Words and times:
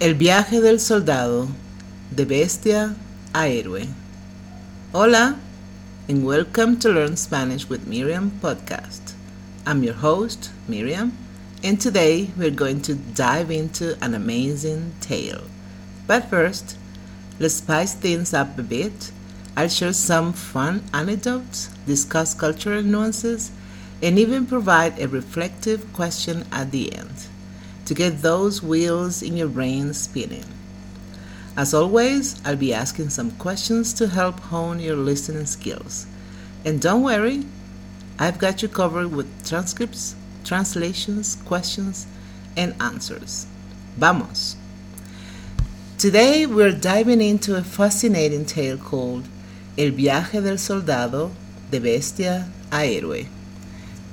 El 0.00 0.14
viaje 0.14 0.62
del 0.62 0.80
soldado 0.80 1.46
de 2.10 2.24
bestia 2.24 2.96
a 3.34 3.48
héroe. 3.48 3.86
Hola, 4.94 5.36
and 6.08 6.24
welcome 6.24 6.78
to 6.78 6.88
Learn 6.88 7.18
Spanish 7.18 7.68
with 7.68 7.86
Miriam 7.86 8.30
podcast. 8.40 9.12
I'm 9.66 9.82
your 9.82 9.92
host, 9.92 10.52
Miriam, 10.66 11.12
and 11.62 11.78
today 11.78 12.30
we're 12.38 12.50
going 12.50 12.80
to 12.80 12.94
dive 12.94 13.50
into 13.50 14.02
an 14.02 14.14
amazing 14.14 14.94
tale. 15.02 15.42
But 16.06 16.30
first, 16.30 16.78
let's 17.38 17.56
spice 17.56 17.92
things 17.92 18.32
up 18.32 18.58
a 18.58 18.62
bit. 18.62 19.12
I'll 19.54 19.68
share 19.68 19.92
some 19.92 20.32
fun 20.32 20.82
anecdotes, 20.94 21.68
discuss 21.86 22.32
cultural 22.32 22.82
nuances, 22.82 23.50
and 24.02 24.18
even 24.18 24.46
provide 24.46 24.98
a 24.98 25.08
reflective 25.08 25.92
question 25.92 26.46
at 26.50 26.70
the 26.70 26.94
end 26.94 27.29
to 27.90 27.94
get 27.94 28.22
those 28.22 28.62
wheels 28.62 29.20
in 29.20 29.36
your 29.36 29.48
brain 29.48 29.92
spinning. 29.92 30.44
As 31.56 31.74
always, 31.74 32.40
I'll 32.44 32.54
be 32.54 32.72
asking 32.72 33.10
some 33.10 33.32
questions 33.32 33.92
to 33.94 34.06
help 34.06 34.38
hone 34.38 34.78
your 34.78 34.94
listening 34.94 35.46
skills. 35.46 36.06
And 36.64 36.80
don't 36.80 37.02
worry, 37.02 37.42
I've 38.16 38.38
got 38.38 38.62
you 38.62 38.68
covered 38.68 39.10
with 39.10 39.26
transcripts, 39.44 40.14
translations, 40.44 41.34
questions, 41.34 42.06
and 42.56 42.80
answers. 42.80 43.48
Vamos! 43.96 44.54
Today 45.98 46.46
we're 46.46 46.70
diving 46.70 47.20
into 47.20 47.56
a 47.56 47.64
fascinating 47.64 48.44
tale 48.44 48.78
called 48.78 49.26
El 49.76 49.90
viaje 49.90 50.40
del 50.40 50.58
soldado 50.58 51.32
de 51.72 51.80
bestia 51.80 52.52
a 52.70 52.84
héroe. 52.86 53.26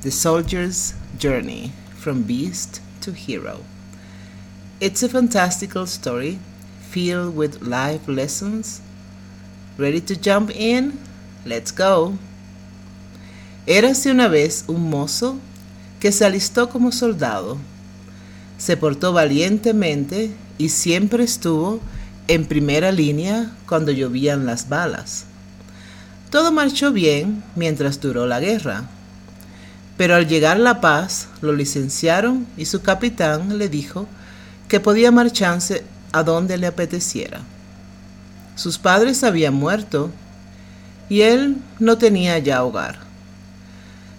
The 0.01 0.09
soldier's 0.09 0.95
journey 1.19 1.73
from 1.93 2.23
beast 2.23 2.81
to 3.07 3.13
hero. 3.13 3.61
It's 4.81 5.01
a 5.01 5.07
fantastical 5.07 5.87
story 5.87 6.39
filled 6.89 7.37
with 7.37 7.61
life 7.61 8.05
lessons. 8.07 8.81
Ready 9.77 10.01
to 10.01 10.15
jump 10.15 10.51
in? 10.51 10.99
Let's 11.45 11.71
go. 11.71 12.17
Érase 13.65 14.11
una 14.11 14.27
vez 14.27 14.65
un 14.67 14.89
mozo 14.89 15.37
que 16.01 16.11
se 16.11 16.25
alistó 16.25 16.69
como 16.69 16.91
soldado. 16.91 17.57
Se 18.57 18.75
portó 18.75 19.13
valientemente 19.13 20.31
y 20.57 20.69
siempre 20.69 21.23
estuvo 21.23 21.79
en 22.27 22.45
primera 22.45 22.91
línea 22.91 23.55
cuando 23.67 23.93
llovían 23.93 24.45
las 24.45 24.67
balas. 24.67 25.25
Todo 26.29 26.51
marchó 26.51 26.91
bien 26.91 27.41
mientras 27.55 28.01
duró 28.01 28.27
la 28.27 28.41
guerra. 28.41 28.89
Pero 29.97 30.15
al 30.15 30.27
llegar 30.27 30.59
la 30.59 30.79
paz, 30.79 31.27
lo 31.41 31.53
licenciaron 31.53 32.45
y 32.55 32.65
su 32.65 32.81
capitán 32.81 33.57
le 33.57 33.67
dijo 33.67 34.07
que 34.67 34.79
podía 34.79 35.11
marcharse 35.11 35.83
a 36.11 36.23
donde 36.23 36.57
le 36.57 36.67
apeteciera. 36.67 37.41
Sus 38.55 38.77
padres 38.77 39.23
habían 39.23 39.55
muerto 39.55 40.11
y 41.09 41.21
él 41.21 41.57
no 41.79 41.97
tenía 41.97 42.37
ya 42.37 42.63
hogar. 42.63 42.99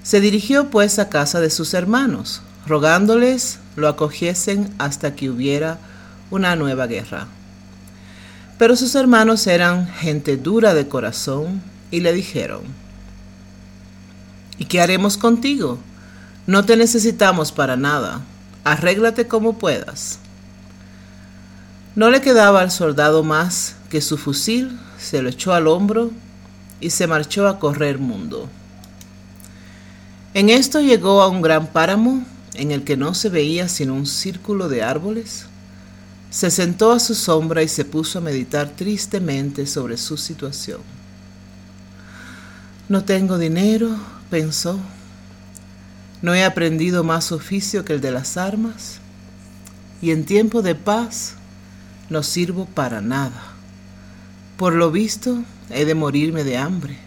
Se 0.03 0.21
dirigió 0.21 0.71
pues 0.71 0.99
a 0.99 1.09
casa 1.09 1.41
de 1.41 1.51
sus 1.51 1.75
hermanos, 1.75 2.43
rogándoles 2.67 3.59
lo 3.77 3.89
acogiesen 3.89 4.73
hasta 4.79 5.15
que 5.15 5.31
hubiera 5.31 5.79
una 6.31 6.57
nueva 6.57 6.87
guerra. 6.87 7.27
Pero 8.59 8.75
sus 8.75 8.95
hermanos 8.95 9.47
eran 9.47 9.87
gente 9.87 10.37
dura 10.37 10.75
de 10.75 10.89
corazón 10.89 11.63
y 11.91 12.01
le 12.01 12.13
dijeron, 12.13 12.63
¿Y 14.59 14.65
qué 14.65 14.81
haremos 14.81 15.17
contigo? 15.17 15.79
No 16.47 16.65
te 16.65 16.77
necesitamos 16.77 17.53
para 17.53 17.77
nada. 17.77 18.23
Arréglate 18.65 19.27
como 19.29 19.59
puedas. 19.59 20.19
No 21.95 22.11
le 22.11 22.21
quedaba 22.21 22.61
al 22.61 22.71
soldado 22.71 23.25
más 23.25 23.77
que 23.91 24.01
su 24.01 24.19
fusil, 24.19 24.79
se 24.99 25.23
lo 25.23 25.29
echó 25.29 25.53
al 25.53 25.67
hombro 25.67 26.11
y 26.81 26.91
se 26.91 27.07
marchó 27.07 27.49
a 27.49 27.59
correr 27.59 27.99
mundo. 27.99 28.49
En 30.35 30.51
esto 30.51 30.81
llegó 30.81 31.23
a 31.23 31.29
un 31.29 31.43
gran 31.43 31.67
páramo 31.69 32.25
en 32.55 32.71
el 32.71 32.85
que 32.85 32.97
no 32.97 33.15
se 33.15 33.29
veía 33.29 33.69
sino 33.69 33.95
un 33.95 34.07
círculo 34.07 34.69
de 34.69 34.83
árboles. 34.83 35.47
Se 36.31 36.51
sentó 36.51 36.93
a 36.93 37.01
su 37.01 37.15
sombra 37.15 37.63
y 37.63 37.69
se 37.69 37.85
puso 37.85 38.19
a 38.19 38.23
meditar 38.23 38.71
tristemente 38.71 39.67
sobre 39.67 39.97
su 39.97 40.17
situación. 40.17 40.81
No 42.89 43.05
tengo 43.05 43.39
dinero, 43.39 43.97
pensó, 44.31 44.79
¿no 46.23 46.35
he 46.35 46.45
aprendido 46.45 47.05
más 47.05 47.33
oficio 47.33 47.85
que 47.85 47.95
el 47.95 48.01
de 48.01 48.11
las 48.11 48.37
armas? 48.37 49.01
Y 50.01 50.11
en 50.11 50.25
tiempo 50.25 50.63
de 50.63 50.75
paz 50.75 51.35
no 52.11 52.23
sirvo 52.23 52.67
para 52.67 53.01
nada. 53.01 53.53
Por 54.57 54.75
lo 54.75 54.91
visto, 54.91 55.45
he 55.71 55.85
de 55.85 55.95
morirme 55.95 56.45
de 56.45 56.57
hambre. 56.57 56.99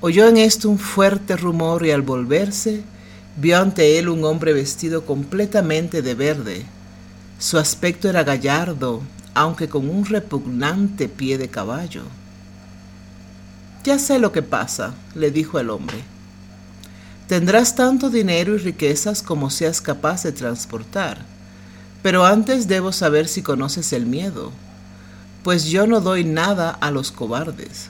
Oyó 0.00 0.28
en 0.28 0.36
esto 0.36 0.68
un 0.68 0.78
fuerte 0.78 1.36
rumor 1.36 1.86
y 1.86 1.92
al 1.92 2.02
volverse, 2.02 2.82
vio 3.36 3.58
ante 3.58 3.98
él 3.98 4.08
un 4.08 4.24
hombre 4.24 4.52
vestido 4.52 5.06
completamente 5.06 6.02
de 6.02 6.14
verde. 6.14 6.66
Su 7.38 7.58
aspecto 7.58 8.08
era 8.08 8.24
gallardo, 8.24 9.02
aunque 9.34 9.68
con 9.68 9.88
un 9.88 10.04
repugnante 10.04 11.08
pie 11.08 11.38
de 11.38 11.48
caballo. 11.48 12.02
Ya 13.84 13.98
sé 13.98 14.18
lo 14.18 14.30
que 14.30 14.42
pasa, 14.42 14.94
le 15.14 15.30
dijo 15.30 15.58
el 15.58 15.70
hombre. 15.70 16.04
Tendrás 17.26 17.74
tanto 17.74 18.10
dinero 18.10 18.54
y 18.54 18.58
riquezas 18.58 19.22
como 19.22 19.50
seas 19.50 19.80
capaz 19.80 20.22
de 20.22 20.32
transportar, 20.32 21.18
pero 22.02 22.24
antes 22.24 22.68
debo 22.68 22.92
saber 22.92 23.26
si 23.26 23.42
conoces 23.42 23.92
el 23.92 24.06
miedo, 24.06 24.52
pues 25.42 25.64
yo 25.64 25.86
no 25.86 26.00
doy 26.00 26.24
nada 26.24 26.70
a 26.70 26.90
los 26.90 27.10
cobardes. 27.10 27.88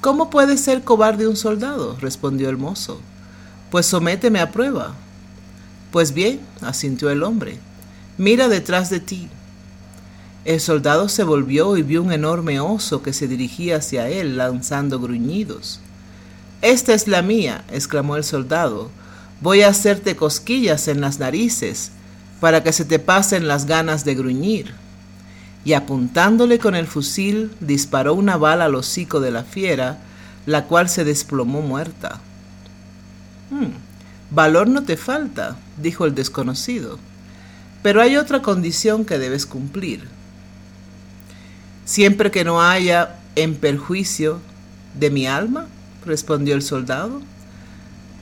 ¿Cómo 0.00 0.30
puede 0.30 0.56
ser 0.56 0.82
cobarde 0.84 1.26
un 1.26 1.36
soldado? 1.36 1.96
respondió 2.00 2.48
el 2.48 2.56
mozo. 2.56 3.00
Pues 3.70 3.86
sométeme 3.86 4.40
a 4.40 4.50
prueba. 4.50 4.94
Pues 5.90 6.14
bien, 6.14 6.40
asintió 6.62 7.10
el 7.10 7.22
hombre, 7.22 7.58
mira 8.16 8.48
detrás 8.48 8.88
de 8.88 9.00
ti. 9.00 9.28
El 10.44 10.58
soldado 10.58 11.10
se 11.10 11.22
volvió 11.22 11.76
y 11.76 11.82
vio 11.82 12.02
un 12.02 12.12
enorme 12.12 12.60
oso 12.60 13.02
que 13.02 13.12
se 13.12 13.28
dirigía 13.28 13.76
hacia 13.76 14.08
él 14.08 14.38
lanzando 14.38 14.98
gruñidos. 14.98 15.80
Esta 16.62 16.94
es 16.94 17.08
la 17.08 17.20
mía, 17.20 17.64
exclamó 17.70 18.16
el 18.16 18.24
soldado. 18.24 18.90
Voy 19.42 19.62
a 19.62 19.68
hacerte 19.68 20.16
cosquillas 20.16 20.88
en 20.88 21.02
las 21.02 21.18
narices 21.18 21.92
para 22.40 22.62
que 22.62 22.72
se 22.72 22.86
te 22.86 22.98
pasen 22.98 23.48
las 23.48 23.66
ganas 23.66 24.06
de 24.06 24.14
gruñir. 24.14 24.74
Y 25.62 25.74
apuntándole 25.74 26.58
con 26.58 26.74
el 26.74 26.86
fusil, 26.86 27.52
disparó 27.60 28.14
una 28.14 28.38
bala 28.38 28.64
al 28.64 28.74
hocico 28.76 29.20
de 29.20 29.30
la 29.30 29.44
fiera, 29.44 29.98
la 30.46 30.64
cual 30.64 30.88
se 30.88 31.04
desplomó 31.04 31.60
muerta. 31.60 32.18
Hmm, 33.50 33.72
valor 34.30 34.68
no 34.68 34.84
te 34.84 34.96
falta, 34.96 35.58
dijo 35.76 36.06
el 36.06 36.14
desconocido, 36.14 36.98
pero 37.82 38.00
hay 38.00 38.16
otra 38.16 38.40
condición 38.40 39.04
que 39.04 39.18
debes 39.18 39.44
cumplir 39.44 40.19
siempre 41.90 42.30
que 42.30 42.44
no 42.44 42.62
haya 42.62 43.16
en 43.34 43.56
perjuicio 43.56 44.38
de 44.94 45.10
mi 45.10 45.26
alma, 45.26 45.66
respondió 46.06 46.54
el 46.54 46.62
soldado, 46.62 47.20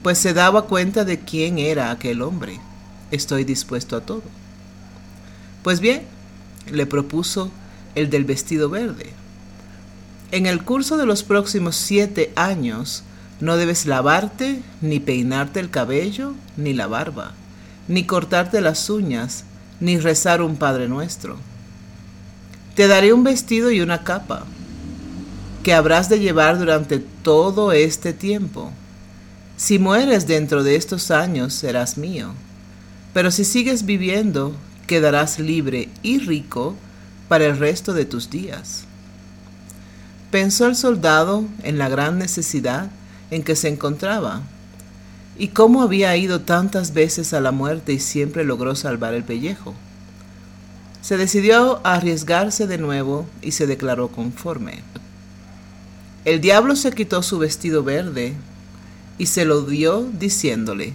pues 0.02 0.16
se 0.16 0.32
daba 0.32 0.64
cuenta 0.64 1.04
de 1.04 1.20
quién 1.20 1.58
era 1.58 1.90
aquel 1.90 2.22
hombre. 2.22 2.60
Estoy 3.10 3.44
dispuesto 3.44 3.94
a 3.94 4.00
todo. 4.00 4.22
Pues 5.62 5.80
bien, 5.80 6.00
le 6.70 6.86
propuso 6.86 7.50
el 7.94 8.08
del 8.08 8.24
vestido 8.24 8.70
verde. 8.70 9.12
En 10.32 10.46
el 10.46 10.64
curso 10.64 10.96
de 10.96 11.04
los 11.04 11.22
próximos 11.22 11.76
siete 11.76 12.32
años 12.36 13.02
no 13.38 13.58
debes 13.58 13.84
lavarte, 13.84 14.62
ni 14.80 14.98
peinarte 14.98 15.60
el 15.60 15.68
cabello, 15.68 16.32
ni 16.56 16.72
la 16.72 16.86
barba, 16.86 17.32
ni 17.86 18.04
cortarte 18.04 18.62
las 18.62 18.88
uñas, 18.88 19.44
ni 19.78 19.98
rezar 19.98 20.40
un 20.40 20.56
Padre 20.56 20.88
Nuestro 20.88 21.36
te 22.78 22.86
daré 22.86 23.12
un 23.12 23.24
vestido 23.24 23.72
y 23.72 23.80
una 23.80 24.04
capa 24.04 24.44
que 25.64 25.74
habrás 25.74 26.08
de 26.08 26.20
llevar 26.20 26.60
durante 26.60 27.00
todo 27.00 27.72
este 27.72 28.12
tiempo. 28.12 28.70
Si 29.56 29.80
mueres 29.80 30.28
dentro 30.28 30.62
de 30.62 30.76
estos 30.76 31.10
años, 31.10 31.54
serás 31.54 31.98
mío. 31.98 32.34
Pero 33.12 33.32
si 33.32 33.44
sigues 33.44 33.84
viviendo, 33.84 34.54
quedarás 34.86 35.40
libre 35.40 35.88
y 36.04 36.20
rico 36.20 36.76
para 37.26 37.46
el 37.46 37.58
resto 37.58 37.94
de 37.94 38.04
tus 38.04 38.30
días. 38.30 38.84
Pensó 40.30 40.68
el 40.68 40.76
soldado 40.76 41.46
en 41.64 41.78
la 41.78 41.88
gran 41.88 42.16
necesidad 42.16 42.92
en 43.32 43.42
que 43.42 43.56
se 43.56 43.66
encontraba 43.66 44.42
y 45.36 45.48
cómo 45.48 45.82
había 45.82 46.16
ido 46.16 46.42
tantas 46.42 46.94
veces 46.94 47.34
a 47.34 47.40
la 47.40 47.50
muerte 47.50 47.92
y 47.92 47.98
siempre 47.98 48.44
logró 48.44 48.76
salvar 48.76 49.14
el 49.14 49.24
pellejo. 49.24 49.74
Se 51.02 51.16
decidió 51.16 51.80
a 51.84 51.94
arriesgarse 51.94 52.66
de 52.66 52.78
nuevo 52.78 53.26
y 53.40 53.52
se 53.52 53.66
declaró 53.66 54.08
conforme. 54.08 54.82
El 56.24 56.40
diablo 56.40 56.76
se 56.76 56.92
quitó 56.92 57.22
su 57.22 57.38
vestido 57.38 57.82
verde 57.82 58.34
y 59.16 59.26
se 59.26 59.44
lo 59.44 59.62
dio 59.62 60.02
diciéndole, 60.02 60.92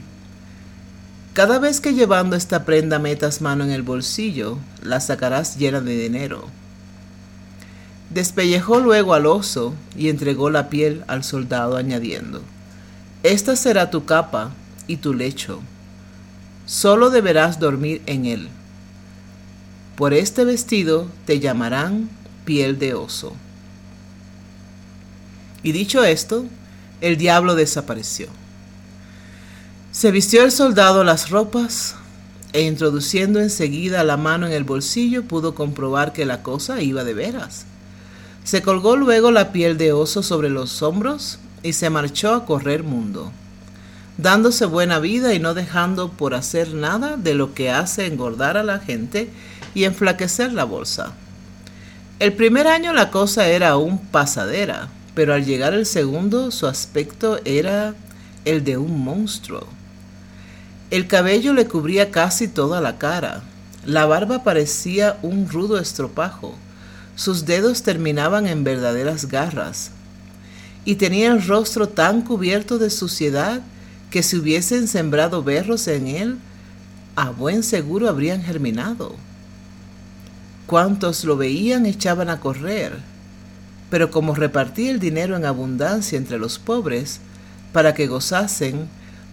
Cada 1.33 1.59
vez 1.59 1.81
que 1.81 1.93
llevando 1.93 2.35
esta 2.35 2.65
prenda 2.65 2.99
metas 2.99 3.41
mano 3.41 3.63
en 3.63 3.71
el 3.71 3.81
bolsillo, 3.81 4.59
la 4.81 4.99
sacarás 4.99 5.57
llena 5.57 5.81
de 5.81 5.97
dinero. 5.97 6.47
Despellejó 8.09 8.79
luego 8.79 9.15
al 9.15 9.25
oso 9.25 9.73
y 9.97 10.09
entregó 10.09 10.51
la 10.51 10.69
piel 10.69 11.03
al 11.07 11.23
soldado 11.23 11.77
añadiendo, 11.77 12.43
Esta 13.23 13.55
será 13.55 13.89
tu 13.89 14.05
capa 14.05 14.51
y 14.85 14.97
tu 14.97 15.13
lecho. 15.13 15.61
Solo 16.65 17.09
deberás 17.09 17.59
dormir 17.59 18.03
en 18.05 18.25
él. 18.25 18.49
Por 19.95 20.13
este 20.13 20.43
vestido 20.43 21.07
te 21.25 21.39
llamarán 21.39 22.09
piel 22.45 22.79
de 22.79 22.95
oso. 22.95 23.33
Y 25.61 25.71
dicho 25.71 26.03
esto, 26.03 26.45
el 26.99 27.17
diablo 27.17 27.55
desapareció. 27.55 28.27
Se 29.91 30.09
vistió 30.09 30.43
el 30.43 30.51
soldado 30.51 31.03
las 31.03 31.29
ropas 31.29 31.95
e 32.53 32.61
introduciendo 32.63 33.39
enseguida 33.39 34.03
la 34.03 34.17
mano 34.17 34.47
en 34.47 34.53
el 34.53 34.63
bolsillo 34.63 35.23
pudo 35.23 35.53
comprobar 35.53 36.11
que 36.11 36.25
la 36.25 36.41
cosa 36.41 36.81
iba 36.81 37.03
de 37.03 37.13
veras. 37.13 37.65
Se 38.43 38.61
colgó 38.63 38.95
luego 38.95 39.31
la 39.31 39.51
piel 39.51 39.77
de 39.77 39.93
oso 39.93 40.23
sobre 40.23 40.49
los 40.49 40.81
hombros 40.81 41.39
y 41.61 41.73
se 41.73 41.89
marchó 41.89 42.33
a 42.33 42.45
correr 42.45 42.83
mundo, 42.83 43.31
dándose 44.17 44.65
buena 44.65 44.99
vida 44.99 45.33
y 45.33 45.39
no 45.39 45.53
dejando 45.53 46.09
por 46.09 46.33
hacer 46.33 46.73
nada 46.73 47.15
de 47.15 47.35
lo 47.35 47.53
que 47.53 47.71
hace 47.71 48.07
engordar 48.07 48.57
a 48.57 48.63
la 48.63 48.79
gente 48.79 49.29
y 49.73 49.85
enflaquecer 49.85 50.53
la 50.53 50.63
bolsa. 50.63 51.13
El 52.19 52.33
primer 52.33 52.67
año 52.67 52.93
la 52.93 53.11
cosa 53.11 53.47
era 53.47 53.69
aún 53.69 53.97
pasadera, 53.97 54.89
pero 55.15 55.33
al 55.33 55.45
llegar 55.45 55.73
el 55.73 55.85
segundo 55.85 56.51
su 56.51 56.67
aspecto 56.67 57.39
era 57.45 57.95
el 58.45 58.63
de 58.63 58.77
un 58.77 59.03
monstruo. 59.03 59.67
El 60.91 61.07
cabello 61.07 61.53
le 61.53 61.67
cubría 61.67 62.11
casi 62.11 62.47
toda 62.47 62.79
la 62.81 62.97
cara, 62.97 63.43
la 63.85 64.05
barba 64.05 64.43
parecía 64.43 65.17
un 65.21 65.49
rudo 65.49 65.77
estropajo, 65.77 66.55
sus 67.15 67.45
dedos 67.45 67.83
terminaban 67.83 68.47
en 68.47 68.63
verdaderas 68.63 69.27
garras, 69.27 69.91
y 70.85 70.95
tenía 70.95 71.31
el 71.31 71.45
rostro 71.45 71.89
tan 71.89 72.21
cubierto 72.21 72.77
de 72.77 72.89
suciedad 72.89 73.61
que 74.09 74.23
si 74.23 74.37
hubiesen 74.37 74.87
sembrado 74.87 75.43
berros 75.43 75.87
en 75.87 76.07
él, 76.07 76.37
a 77.15 77.29
buen 77.31 77.63
seguro 77.63 78.09
habrían 78.09 78.43
germinado. 78.43 79.15
Cuantos 80.65 81.25
lo 81.25 81.35
veían 81.35 81.85
echaban 81.85 82.29
a 82.29 82.39
correr, 82.39 82.93
pero 83.89 84.11
como 84.11 84.33
repartía 84.33 84.91
el 84.91 84.99
dinero 84.99 85.35
en 85.35 85.45
abundancia 85.45 86.17
entre 86.17 86.39
los 86.39 86.57
pobres, 86.57 87.19
para 87.73 87.93
que 87.93 88.07
gozasen, 88.07 88.87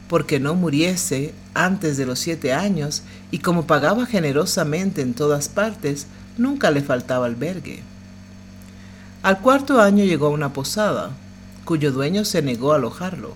porque 0.08 0.40
no 0.40 0.54
muriese 0.54 1.32
antes 1.54 1.96
de 1.96 2.04
los 2.04 2.18
siete 2.18 2.52
años, 2.52 3.02
y 3.30 3.38
como 3.38 3.66
pagaba 3.66 4.06
generosamente 4.06 5.02
en 5.02 5.14
todas 5.14 5.48
partes, 5.48 6.08
nunca 6.36 6.72
le 6.72 6.82
faltaba 6.82 7.26
albergue. 7.26 7.82
Al 9.22 9.38
cuarto 9.38 9.80
año 9.80 10.04
llegó 10.04 10.26
a 10.26 10.30
una 10.30 10.52
posada, 10.52 11.10
cuyo 11.64 11.92
dueño 11.92 12.24
se 12.24 12.42
negó 12.42 12.72
a 12.72 12.76
alojarlo. 12.76 13.34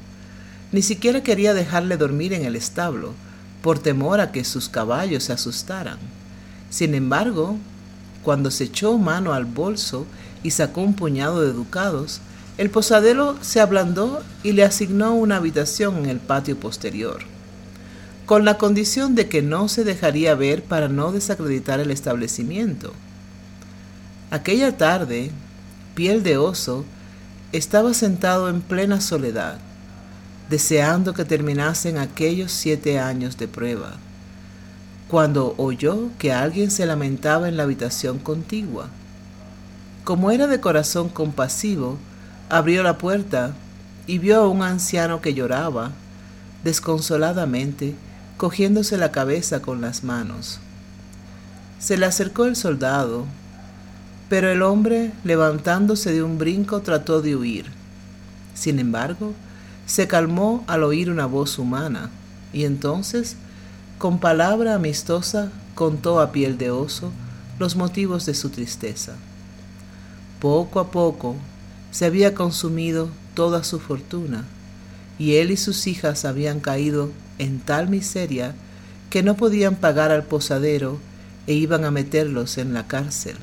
Ni 0.73 0.82
siquiera 0.82 1.23
quería 1.23 1.55
dejarle 1.55 1.97
dormir 1.97 2.32
en 2.32 2.44
el 2.44 2.56
establo, 2.56 3.12
por 3.62 3.79
temor 3.79 4.20
a 4.20 4.32
que 4.32 4.44
sus 4.44 4.69
caballos 4.69 5.25
se 5.25 5.32
asustaran. 5.32 5.99
Sin 6.70 6.94
embargo, 6.94 7.56
cuando 8.25 8.50
se 8.50 8.65
echó 8.65 8.99
mano 8.99 9.32
al 9.32 9.44
bolso 9.44 10.06
y 10.43 10.50
sacó 10.50 10.81
un 10.81 10.94
puñado 10.94 11.43
de 11.43 11.53
ducados, 11.53 12.21
el 12.59 12.71
posadero 12.71 13.37
se 13.41 13.61
ablandó 13.61 14.23
y 14.43 14.53
le 14.53 14.65
asignó 14.65 15.15
una 15.15 15.37
habitación 15.37 15.99
en 15.99 16.06
el 16.06 16.19
patio 16.19 16.59
posterior 16.59 17.35
con 18.26 18.44
la 18.44 18.56
condición 18.56 19.15
de 19.15 19.29
que 19.29 19.43
no 19.43 19.69
se 19.69 19.85
dejaría 19.85 20.35
ver 20.35 20.62
para 20.62 20.88
no 20.88 21.12
desacreditar 21.12 21.81
el 21.81 21.91
establecimiento. 21.91 22.93
Aquella 24.31 24.76
tarde, 24.76 25.31
piel 25.94 26.23
de 26.23 26.38
oso 26.38 26.85
estaba 27.53 27.93
sentado 27.93 28.49
en 28.49 28.62
plena 28.62 29.00
soledad, 29.00 29.59
deseando 30.49 31.12
que 31.12 31.25
terminasen 31.25 31.99
aquellos 31.99 32.50
siete 32.50 32.99
años 32.99 33.37
de 33.37 33.47
prueba, 33.47 33.97
cuando 35.08 35.54
oyó 35.58 36.10
que 36.18 36.32
alguien 36.32 36.70
se 36.70 36.86
lamentaba 36.86 37.48
en 37.48 37.56
la 37.56 37.64
habitación 37.64 38.18
contigua. 38.18 38.88
Como 40.04 40.30
era 40.30 40.46
de 40.46 40.60
corazón 40.60 41.08
compasivo, 41.08 41.98
abrió 42.48 42.82
la 42.82 42.98
puerta 42.98 43.54
y 44.06 44.18
vio 44.18 44.42
a 44.42 44.48
un 44.48 44.62
anciano 44.62 45.20
que 45.20 45.34
lloraba 45.34 45.92
desconsoladamente 46.62 47.94
cogiéndose 48.36 48.96
la 48.96 49.12
cabeza 49.12 49.62
con 49.62 49.80
las 49.80 50.02
manos. 50.02 50.58
Se 51.78 51.96
le 51.96 52.06
acercó 52.06 52.46
el 52.46 52.56
soldado, 52.56 53.26
pero 54.28 54.50
el 54.50 54.62
hombre, 54.62 55.12
levantándose 55.22 56.12
de 56.12 56.22
un 56.22 56.38
brinco, 56.38 56.80
trató 56.80 57.20
de 57.20 57.36
huir. 57.36 57.66
Sin 58.54 58.78
embargo, 58.78 59.34
se 59.86 60.08
calmó 60.08 60.64
al 60.66 60.82
oír 60.82 61.10
una 61.10 61.26
voz 61.26 61.58
humana, 61.58 62.10
y 62.52 62.64
entonces, 62.64 63.36
con 63.99 64.19
palabra 64.19 64.75
amistosa, 64.75 65.50
contó 65.75 66.20
a 66.20 66.32
piel 66.32 66.58
de 66.58 66.70
oso 66.70 67.11
los 67.58 67.76
motivos 67.76 68.26
de 68.26 68.35
su 68.35 68.50
tristeza. 68.50 69.14
Poco 70.41 70.81
a 70.81 70.91
poco 70.91 71.37
se 71.91 72.05
había 72.05 72.35
consumido 72.35 73.08
toda 73.35 73.64
su 73.64 73.81
fortuna, 73.81 74.44
y 75.19 75.37
él 75.37 75.50
y 75.50 75.56
sus 75.56 75.87
hijas 75.87 76.25
habían 76.25 76.61
caído 76.61 77.11
en 77.38 77.61
tal 77.61 77.88
miseria 77.88 78.55
que 79.11 79.23
no 79.23 79.37
podían 79.37 79.76
pagar 79.76 80.11
al 80.11 80.25
posadero 80.25 80.99
e 81.47 81.55
iban 81.55 81.85
a 81.85 81.90
meterlos 81.90 82.58
en 82.58 82.75
la 82.75 82.87
cárcel. 82.87 83.37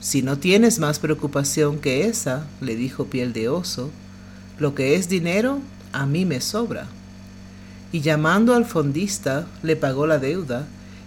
Si 0.00 0.22
no 0.22 0.38
tienes 0.38 0.78
más 0.78 0.98
preocupación 0.98 1.78
que 1.78 2.06
esa, 2.06 2.46
le 2.60 2.74
dijo 2.76 3.06
piel 3.06 3.32
de 3.32 3.48
oso, 3.48 3.90
lo 4.58 4.74
que 4.74 4.96
es 4.96 5.08
dinero 5.08 5.60
a 5.92 6.06
mí 6.06 6.24
me 6.24 6.40
sobra. 6.40 6.88
Y 7.92 8.00
llamando 8.00 8.54
al 8.54 8.64
fondista 8.64 9.46
le 9.62 9.76
pagó 9.76 10.06
la 10.06 10.18
deuda 10.18 10.66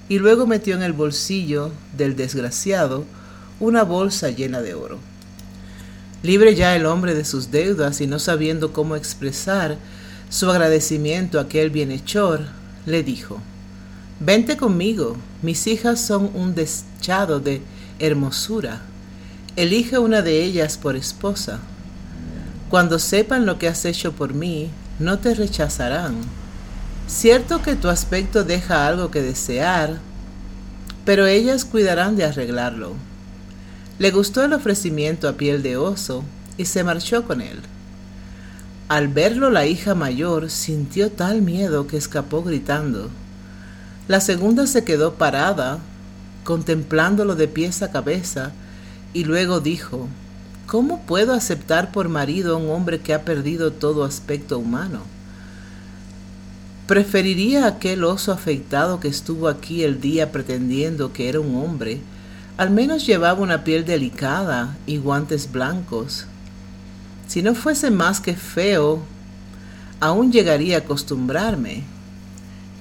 y 0.09 0.19
luego 0.19 0.45
metió 0.45 0.75
en 0.75 0.83
el 0.83 0.93
bolsillo 0.93 1.71
del 1.95 2.15
desgraciado 2.15 3.05
una 3.59 3.83
bolsa 3.83 4.29
llena 4.29 4.61
de 4.61 4.73
oro. 4.73 4.99
Libre 6.23 6.55
ya 6.55 6.75
el 6.75 6.85
hombre 6.85 7.15
de 7.15 7.25
sus 7.25 7.51
deudas 7.51 8.01
y 8.01 8.07
no 8.07 8.19
sabiendo 8.19 8.73
cómo 8.73 8.95
expresar 8.95 9.77
su 10.29 10.49
agradecimiento 10.49 11.37
a 11.37 11.43
aquel 11.43 11.69
bienhechor, 11.69 12.41
le 12.85 13.03
dijo, 13.03 13.39
Vente 14.19 14.57
conmigo, 14.57 15.17
mis 15.41 15.67
hijas 15.67 15.99
son 15.99 16.31
un 16.33 16.55
deschado 16.55 17.39
de 17.39 17.61
hermosura. 17.99 18.81
Elige 19.55 19.97
una 19.97 20.21
de 20.21 20.43
ellas 20.43 20.77
por 20.77 20.95
esposa. 20.95 21.59
Cuando 22.69 22.99
sepan 22.99 23.45
lo 23.45 23.59
que 23.59 23.67
has 23.67 23.85
hecho 23.85 24.13
por 24.13 24.33
mí, 24.33 24.69
no 24.99 25.19
te 25.19 25.35
rechazarán. 25.35 26.15
Cierto 27.07 27.61
que 27.61 27.75
tu 27.75 27.89
aspecto 27.89 28.43
deja 28.43 28.87
algo 28.87 29.11
que 29.11 29.21
desear, 29.21 29.99
pero 31.05 31.27
ellas 31.27 31.65
cuidarán 31.65 32.15
de 32.15 32.23
arreglarlo. 32.23 32.93
Le 33.99 34.11
gustó 34.11 34.43
el 34.43 34.53
ofrecimiento 34.53 35.27
a 35.27 35.33
piel 35.33 35.61
de 35.63 35.77
oso 35.77 36.23
y 36.57 36.65
se 36.65 36.83
marchó 36.83 37.25
con 37.25 37.41
él. 37.41 37.59
Al 38.87 39.07
verlo 39.07 39.49
la 39.49 39.65
hija 39.65 39.95
mayor 39.95 40.49
sintió 40.49 41.11
tal 41.11 41.41
miedo 41.41 41.87
que 41.87 41.97
escapó 41.97 42.41
gritando. 42.41 43.09
La 44.07 44.19
segunda 44.19 44.65
se 44.65 44.83
quedó 44.83 45.15
parada, 45.15 45.79
contemplándolo 46.43 47.35
de 47.35 47.47
pies 47.47 47.81
a 47.81 47.91
cabeza, 47.91 48.51
y 49.13 49.25
luego 49.25 49.59
dijo, 49.59 50.07
¿Cómo 50.67 51.01
puedo 51.01 51.33
aceptar 51.33 51.91
por 51.91 52.09
marido 52.09 52.55
a 52.55 52.59
un 52.59 52.69
hombre 52.69 52.99
que 52.99 53.13
ha 53.13 53.23
perdido 53.23 53.71
todo 53.71 54.03
aspecto 54.03 54.57
humano? 54.57 55.01
Preferiría 56.93 57.65
aquel 57.65 58.03
oso 58.03 58.31
afeitado 58.31 58.99
que 58.99 59.07
estuvo 59.07 59.47
aquí 59.47 59.81
el 59.81 59.99
día 59.99 60.31
pretendiendo 60.31 61.11
que 61.11 61.27
era 61.27 61.39
un 61.39 61.55
hombre. 61.55 61.99
Al 62.55 62.69
menos 62.69 63.07
llevaba 63.07 63.41
una 63.41 63.63
piel 63.63 63.83
delicada 63.83 64.77
y 64.85 64.97
guantes 64.97 65.51
blancos, 65.51 66.27
si 67.25 67.41
no 67.41 67.55
fuese 67.55 67.89
más 67.89 68.19
que 68.19 68.35
feo, 68.35 69.01
aún 69.99 70.31
llegaría 70.31 70.75
a 70.75 70.79
acostumbrarme. 70.81 71.81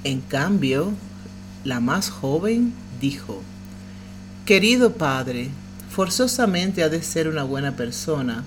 En 0.05 0.21
cambio, 0.21 0.91
la 1.65 1.81
más 1.81 2.11
joven 2.11 2.75
dijo, 3.01 3.41
Querido 4.45 4.93
Padre, 4.93 5.49
forzosamente 5.89 6.83
ha 6.83 6.91
de 6.91 7.03
ser 7.03 7.29
una 7.29 7.45
buena 7.45 7.77
persona 7.77 8.45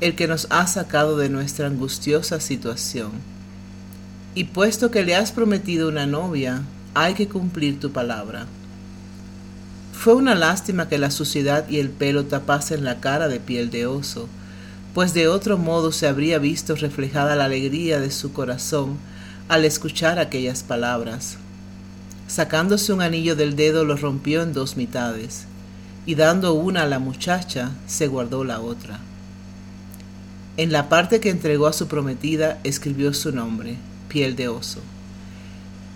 el 0.00 0.14
que 0.14 0.28
nos 0.28 0.46
ha 0.50 0.68
sacado 0.68 1.16
de 1.16 1.30
nuestra 1.30 1.66
angustiosa 1.66 2.38
situación. 2.38 3.33
Y 4.36 4.44
puesto 4.44 4.90
que 4.90 5.04
le 5.04 5.14
has 5.14 5.30
prometido 5.30 5.88
una 5.88 6.06
novia, 6.06 6.62
hay 6.94 7.14
que 7.14 7.28
cumplir 7.28 7.78
tu 7.78 7.92
palabra. 7.92 8.46
Fue 9.92 10.14
una 10.14 10.34
lástima 10.34 10.88
que 10.88 10.98
la 10.98 11.12
suciedad 11.12 11.68
y 11.68 11.78
el 11.78 11.88
pelo 11.88 12.24
tapasen 12.24 12.84
la 12.84 13.00
cara 13.00 13.28
de 13.28 13.38
piel 13.38 13.70
de 13.70 13.86
oso, 13.86 14.28
pues 14.92 15.14
de 15.14 15.28
otro 15.28 15.56
modo 15.56 15.92
se 15.92 16.08
habría 16.08 16.38
visto 16.38 16.74
reflejada 16.74 17.36
la 17.36 17.44
alegría 17.44 18.00
de 18.00 18.10
su 18.10 18.32
corazón 18.32 18.98
al 19.48 19.64
escuchar 19.64 20.18
aquellas 20.18 20.62
palabras. 20.62 21.36
Sacándose 22.26 22.92
un 22.92 23.02
anillo 23.02 23.36
del 23.36 23.54
dedo 23.54 23.84
lo 23.84 23.96
rompió 23.96 24.42
en 24.42 24.52
dos 24.52 24.76
mitades, 24.76 25.46
y 26.06 26.16
dando 26.16 26.54
una 26.54 26.82
a 26.82 26.86
la 26.86 26.98
muchacha, 26.98 27.70
se 27.86 28.08
guardó 28.08 28.42
la 28.44 28.60
otra. 28.60 28.98
En 30.56 30.72
la 30.72 30.88
parte 30.88 31.20
que 31.20 31.30
entregó 31.30 31.66
a 31.66 31.72
su 31.72 31.88
prometida 31.88 32.58
escribió 32.62 33.14
su 33.14 33.32
nombre, 33.32 33.76
piel 34.14 34.36
de 34.36 34.46
oso, 34.46 34.78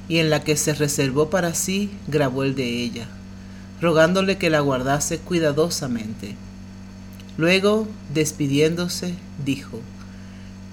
y 0.09 0.19
en 0.19 0.29
la 0.29 0.43
que 0.43 0.57
se 0.57 0.75
reservó 0.75 1.31
para 1.31 1.55
sí 1.55 1.89
grabó 2.09 2.43
el 2.43 2.57
de 2.57 2.83
ella, 2.83 3.07
rogándole 3.81 4.39
que 4.39 4.51
la 4.51 4.59
guardase 4.59 5.19
cuidadosamente. 5.19 6.35
Luego, 7.37 7.87
despidiéndose, 8.13 9.15
dijo, 9.45 9.79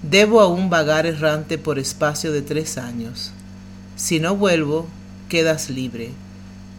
Debo 0.02 0.40
aún 0.40 0.70
vagar 0.70 1.06
errante 1.06 1.56
por 1.56 1.78
espacio 1.78 2.32
de 2.32 2.42
tres 2.42 2.78
años. 2.78 3.30
Si 3.94 4.18
no 4.18 4.34
vuelvo, 4.34 4.88
quedas 5.28 5.70
libre, 5.70 6.10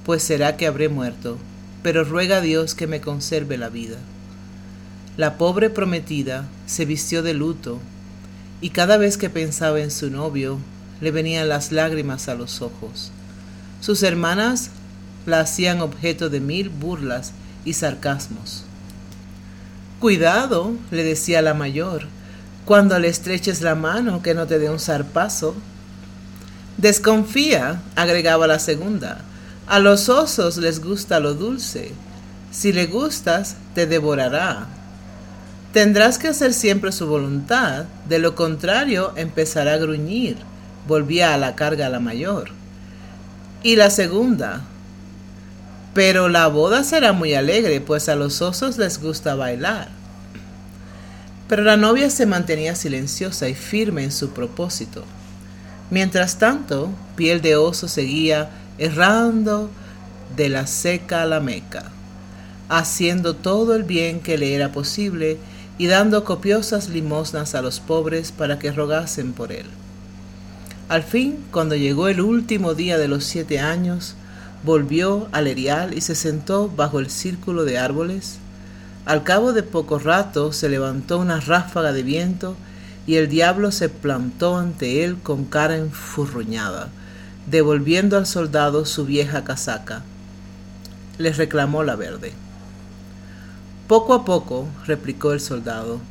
pues 0.06 0.22
será 0.22 0.58
que 0.58 0.68
habré 0.68 0.90
muerto, 0.90 1.38
pero 1.82 2.04
ruega 2.04 2.38
a 2.38 2.42
Dios 2.42 2.76
que 2.76 2.88
me 2.88 3.00
conserve 3.00 3.58
la 3.58 3.70
vida. 3.70 3.98
La 5.16 5.38
pobre 5.38 5.70
prometida 5.70 6.46
se 6.66 6.84
vistió 6.84 7.24
de 7.24 7.34
luto, 7.34 7.80
y 8.62 8.72
cada 8.72 8.98
vez 8.98 9.18
que 9.18 9.30
pensaba 9.30 9.80
en 9.80 9.92
su 9.92 10.10
novio, 10.10 10.60
le 11.02 11.12
venían 11.12 11.50
las 11.50 11.72
lágrimas 11.72 12.28
a 12.28 12.36
los 12.36 12.62
ojos. 12.62 13.12
Sus 13.82 14.04
hermanas 14.04 14.72
la 15.26 15.42
hacían 15.42 15.82
objeto 15.82 16.30
de 16.30 16.40
mil 16.40 16.70
burlas 16.70 17.34
y 17.66 17.74
sarcasmos. 17.74 18.64
Cuidado, 20.00 20.74
le 20.92 21.04
decía 21.04 21.42
la 21.42 21.54
mayor, 21.54 22.08
cuando 22.66 23.00
le 23.00 23.08
estreches 23.08 23.62
la 23.62 23.76
mano 23.76 24.22
que 24.22 24.34
no 24.34 24.48
te 24.48 24.60
dé 24.60 24.70
un 24.70 24.80
zarpazo. 24.80 25.56
Desconfía, 26.78 27.82
agregaba 27.96 28.48
la 28.48 28.60
segunda, 28.60 29.22
a 29.68 29.80
los 29.80 30.08
osos 30.08 30.58
les 30.58 30.82
gusta 30.82 31.20
lo 31.20 31.34
dulce. 31.34 31.92
Si 32.52 32.72
le 32.72 32.86
gustas, 32.86 33.58
te 33.76 33.86
devorará. 33.86 34.68
Tendrás 35.78 36.18
que 36.18 36.30
hacer 36.30 36.56
siempre 36.56 36.92
su 36.92 37.06
voluntad, 37.06 37.86
de 38.10 38.18
lo 38.18 38.34
contrario 38.34 39.14
empezará 39.16 39.74
a 39.74 39.78
gruñir. 39.78 40.36
Volvía 40.88 41.36
a 41.36 41.38
la 41.38 41.54
carga 41.54 41.88
la 41.88 42.00
mayor. 42.00 42.50
Y 43.62 43.76
la 43.76 43.92
segunda, 43.92 44.64
pero 45.94 46.30
la 46.30 46.48
boda 46.48 46.84
será 46.84 47.14
muy 47.14 47.36
alegre, 47.36 47.80
pues 47.80 48.10
a 48.10 48.16
los 48.16 48.42
osos 48.42 48.80
les 48.80 49.00
gusta 49.00 49.36
bailar. 49.36 49.90
Pero 51.48 51.62
la 51.62 51.78
novia 51.78 52.10
se 52.10 52.26
mantenía 52.26 52.74
silenciosa 52.74 53.48
y 53.48 53.54
firme 53.54 54.04
en 54.04 54.12
su 54.12 54.32
propósito. 54.32 55.04
Mientras 55.92 56.40
tanto, 56.40 56.90
piel 57.16 57.40
de 57.44 57.56
oso 57.56 57.88
seguía 57.88 58.50
errando 58.80 59.70
de 60.36 60.50
la 60.50 60.66
seca 60.66 61.22
a 61.22 61.28
la 61.28 61.40
meca, 61.40 61.84
haciendo 62.68 63.36
todo 63.36 63.76
el 63.76 63.84
bien 63.84 64.22
que 64.22 64.40
le 64.40 64.56
era 64.56 64.72
posible 64.72 65.38
y 65.78 65.88
dando 65.88 66.24
copiosas 66.24 66.90
limosnas 66.90 67.56
a 67.56 67.62
los 67.62 67.80
pobres 67.80 68.32
para 68.32 68.60
que 68.60 68.72
rogasen 68.72 69.34
por 69.34 69.52
él. 69.52 69.66
Al 70.90 71.04
fin, 71.04 71.38
cuando 71.52 71.76
llegó 71.76 72.08
el 72.08 72.22
último 72.22 72.74
día 72.74 72.98
de 72.98 73.08
los 73.08 73.26
siete 73.26 73.60
años, 73.60 74.16
volvió 74.64 75.28
al 75.32 75.48
erial 75.48 75.94
y 75.94 76.02
se 76.02 76.16
sentó 76.16 76.70
bajo 76.70 77.00
el 77.00 77.10
círculo 77.10 77.66
de 77.66 77.78
árboles. 77.78 78.38
Al 79.06 79.24
cabo 79.24 79.54
de 79.54 79.64
poco 79.64 80.00
rato 80.00 80.52
se 80.54 80.70
levantó 80.70 81.20
una 81.20 81.40
ráfaga 81.40 81.92
de 81.92 82.04
viento 82.04 82.56
y 83.06 83.16
el 83.16 83.30
diablo 83.30 83.72
se 83.72 83.90
plantó 83.90 84.58
ante 84.58 85.04
él 85.04 85.18
con 85.22 85.46
cara 85.46 85.78
enfurruñada, 85.78 86.90
devolviendo 87.46 88.18
al 88.18 88.26
soldado 88.26 88.86
su 88.86 89.06
vieja 89.06 89.44
casaca. 89.44 90.04
Le 91.18 91.32
reclamó 91.32 91.84
la 91.84 91.96
verde. 91.96 92.34
Poco 93.88 94.14
a 94.14 94.26
poco, 94.26 94.68
replicó 94.86 95.32
el 95.32 95.40
soldado, 95.40 96.02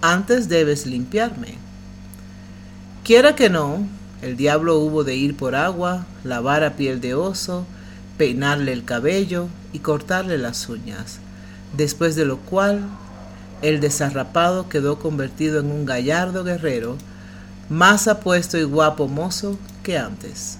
antes 0.00 0.48
debes 0.48 0.86
limpiarme. 0.86 1.58
Quiera 3.02 3.34
que 3.34 3.50
no, 3.50 3.84
el 4.22 4.36
diablo 4.36 4.78
hubo 4.78 5.02
de 5.02 5.16
ir 5.16 5.36
por 5.36 5.56
agua, 5.56 6.06
lavar 6.22 6.62
a 6.62 6.76
piel 6.76 7.00
de 7.00 7.14
oso, 7.14 7.66
peinarle 8.16 8.72
el 8.72 8.84
cabello 8.84 9.48
y 9.72 9.80
cortarle 9.80 10.38
las 10.38 10.68
uñas, 10.68 11.18
después 11.76 12.14
de 12.14 12.26
lo 12.26 12.36
cual 12.38 12.82
el 13.60 13.80
desarrapado 13.80 14.68
quedó 14.68 15.00
convertido 15.00 15.58
en 15.58 15.72
un 15.72 15.84
gallardo 15.84 16.44
guerrero, 16.44 16.96
más 17.68 18.06
apuesto 18.06 18.56
y 18.56 18.62
guapo 18.62 19.08
mozo 19.08 19.58
que 19.82 19.98
antes. 19.98 20.58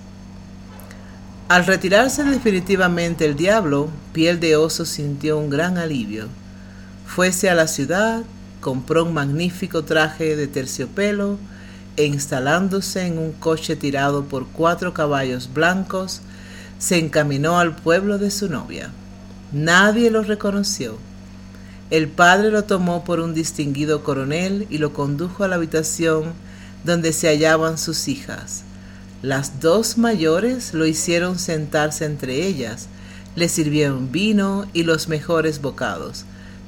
Al 1.49 1.64
retirarse 1.64 2.25
definitivamente 2.25 3.25
el 3.25 3.37
diablo, 3.37 3.88
piel 4.12 4.40
de 4.40 4.56
oso 4.56 4.85
sintió 4.85 5.38
un 5.38 5.49
gran 5.49 5.78
alivio 5.78 6.26
Fuese 7.06 7.48
a 7.48 7.54
la 7.54 7.66
ciudad, 7.66 8.25
compró 8.60 9.04
un 9.04 9.14
magnífico 9.14 9.84
traje 9.84 10.36
de 10.36 10.48
terciopelo 10.48 11.38
e 11.96 12.04
instalándose 12.04 13.06
en 13.06 13.16
un 13.16 13.32
coche 13.32 13.75
tirado 13.75 14.25
por 14.25 14.46
cuatro 14.48 14.92
caballos 14.92 15.48
blancos, 15.54 16.20
se 16.78 16.98
encaminó 16.98 17.58
al 17.58 17.75
pueblo 17.75 18.18
de 18.18 18.30
su 18.30 18.50
novia. 18.50 18.90
Nadie 19.52 20.10
lo 20.10 20.25
reconoció. 20.25 20.98
El 21.88 22.08
padre 22.08 22.50
lo 22.50 22.64
tomó 22.64 23.04
por 23.04 23.20
un 23.20 23.32
distinguido 23.32 24.02
coronel 24.02 24.66
y 24.68 24.78
lo 24.78 24.92
condujo 24.92 25.44
a 25.44 25.48
la 25.48 25.56
habitación 25.56 26.34
donde 26.84 27.14
se 27.14 27.28
hallaban 27.28 27.78
sus 27.78 28.08
hijas. 28.08 28.64
Las 29.22 29.60
dos 29.60 29.96
mayores 29.96 30.75
lo 30.75 30.84
hicieron 30.84 31.38
sentarse 31.38 32.04
entre 32.04 32.46
ellas, 32.46 32.88
le 33.36 33.48
sirvieron 33.48 34.12
vino 34.12 34.66
y 34.75 34.82
los 34.82 35.08
mejores 35.08 35.62
bocados 35.62 36.26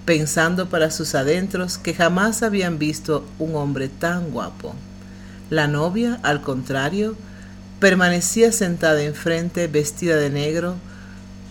pensando 0.09 0.71
para 0.71 0.91
sus 0.91 1.15
adentros 1.15 1.77
que 1.77 1.93
jamás 1.93 2.43
habían 2.43 2.79
visto 2.79 3.27
un 3.39 3.55
hombre 3.57 3.91
tan 3.91 4.31
guapo. 4.31 4.75
La 5.51 5.67
novia, 5.69 6.19
al 6.23 6.41
contrario, 6.41 7.15
permanecía 7.79 8.51
sentada 8.51 9.03
enfrente, 9.03 9.67
vestida 9.67 10.17
de 10.17 10.31
negro, 10.31 10.77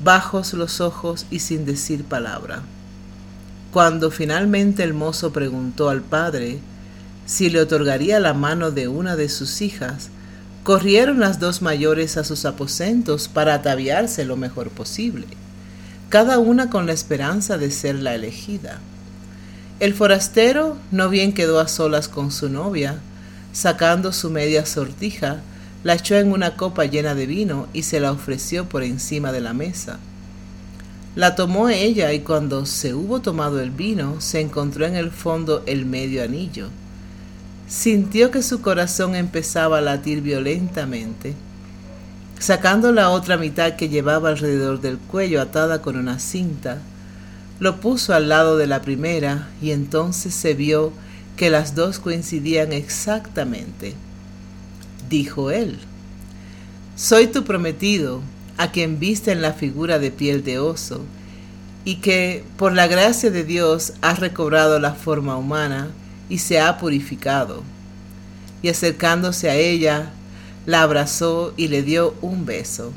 bajos 0.03 0.55
los 0.55 0.81
ojos 0.81 1.27
y 1.29 1.37
sin 1.37 1.65
decir 1.67 2.03
palabra. 2.03 2.63
Cuando 3.71 4.09
finalmente 4.09 4.81
el 4.81 4.95
mozo 4.95 5.31
preguntó 5.31 5.91
al 5.91 6.01
padre 6.01 6.57
si 7.27 7.51
le 7.51 7.61
otorgaría 7.61 8.19
la 8.19 8.33
mano 8.33 8.71
de 8.71 8.87
una 8.87 9.15
de 9.15 9.29
sus 9.29 9.61
hijas, 9.61 10.09
corrieron 10.63 11.19
las 11.19 11.39
dos 11.39 11.61
mayores 11.61 12.17
a 12.17 12.23
sus 12.23 12.43
aposentos 12.43 13.27
para 13.27 13.53
ataviarse 13.53 14.25
lo 14.25 14.35
mejor 14.35 14.69
posible 14.69 15.27
cada 16.09 16.39
una 16.39 16.69
con 16.69 16.85
la 16.85 16.93
esperanza 16.93 17.57
de 17.57 17.69
ser 17.69 17.95
la 17.95 18.15
elegida. 18.15 18.79
El 19.79 19.93
forastero 19.93 20.77
no 20.91 21.09
bien 21.09 21.33
quedó 21.33 21.59
a 21.59 21.67
solas 21.67 22.07
con 22.07 22.31
su 22.31 22.49
novia, 22.49 22.99
sacando 23.51 24.13
su 24.13 24.29
media 24.29 24.65
sortija, 24.65 25.41
la 25.83 25.95
echó 25.95 26.15
en 26.15 26.31
una 26.31 26.55
copa 26.55 26.85
llena 26.85 27.13
de 27.13 27.25
vino 27.25 27.67
y 27.73 27.83
se 27.83 27.99
la 27.99 28.11
ofreció 28.11 28.67
por 28.69 28.83
encima 28.83 29.31
de 29.31 29.41
la 29.41 29.53
mesa. 29.53 29.99
La 31.15 31.35
tomó 31.35 31.69
ella 31.69 32.13
y 32.13 32.21
cuando 32.21 32.65
se 32.65 32.93
hubo 32.93 33.21
tomado 33.21 33.59
el 33.59 33.71
vino, 33.71 34.21
se 34.21 34.39
encontró 34.39 34.85
en 34.85 34.95
el 34.95 35.11
fondo 35.11 35.63
el 35.65 35.85
medio 35.85 36.23
anillo. 36.23 36.69
Sintió 37.67 38.31
que 38.31 38.43
su 38.43 38.61
corazón 38.61 39.15
empezaba 39.15 39.79
a 39.79 39.81
latir 39.81 40.21
violentamente 40.21 41.35
Sacando 42.39 42.91
la 42.91 43.09
otra 43.09 43.37
mitad 43.37 43.75
que 43.75 43.89
llevaba 43.89 44.29
alrededor 44.29 44.79
del 44.79 44.99
cuello 44.99 45.41
atada 45.41 45.81
con 45.81 45.97
una 45.97 46.19
cinta, 46.19 46.79
lo 47.59 47.79
puso 47.81 48.13
al 48.13 48.29
lado 48.29 48.57
de 48.57 48.67
la 48.67 48.81
primera 48.81 49.49
y 49.61 49.71
entonces 49.71 50.35
se 50.35 50.53
vio 50.53 50.93
que 51.35 51.49
las 51.49 51.73
dos 51.73 51.99
coincidían 51.99 52.73
exactamente. 52.73 53.95
Dijo 55.09 55.49
él, 55.49 55.79
Soy 56.95 57.27
tu 57.27 57.43
prometido, 57.43 58.21
a 58.57 58.71
quien 58.71 58.99
viste 58.99 59.31
en 59.31 59.41
la 59.41 59.53
figura 59.53 59.99
de 59.99 60.11
piel 60.11 60.43
de 60.43 60.59
oso, 60.59 61.01
y 61.85 61.95
que 61.95 62.43
por 62.57 62.73
la 62.73 62.87
gracia 62.87 63.31
de 63.31 63.43
Dios 63.43 63.93
ha 64.01 64.13
recobrado 64.13 64.79
la 64.79 64.93
forma 64.93 65.37
humana 65.37 65.89
y 66.29 66.39
se 66.39 66.59
ha 66.59 66.77
purificado. 66.77 67.63
Y 68.61 68.69
acercándose 68.69 69.49
a 69.49 69.55
ella, 69.55 70.11
la 70.67 70.83
abrazó 70.83 71.53
y 71.57 71.69
le 71.69 71.81
dio 71.81 72.13
un 72.21 72.45
beso. 72.45 72.91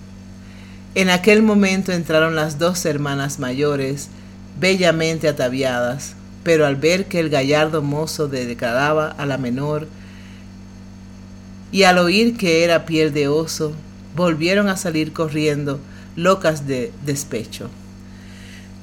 En 0.97 1.09
aquel 1.09 1.43
momento 1.43 1.93
entraron 1.93 2.35
las 2.35 2.59
dos 2.59 2.85
hermanas 2.85 3.39
mayores, 3.39 4.09
bellamente 4.59 5.29
ataviadas, 5.29 6.17
pero 6.43 6.67
al 6.67 6.75
ver 6.75 7.07
que 7.07 7.21
el 7.21 7.31
gallardo 7.31 7.81
mozo 7.81 8.27
degradaba 8.27 9.07
a 9.07 9.25
la 9.25 9.39
menor, 9.39 9.87
y 11.71 11.85
al 11.85 11.99
oír 11.99 12.37
que 12.37 12.65
era 12.65 12.87
piel 12.87 13.15
de 13.15 13.29
oso, 13.29 13.73
volvieron 14.17 14.69
a 14.69 14.77
salir 14.77 15.13
corriendo, 15.13 15.79
locas 16.17 16.67
de 16.67 16.93
despecho. 17.07 17.71